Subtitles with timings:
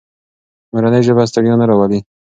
[0.71, 1.99] مورنۍ ژبه ستړیا نه راولي.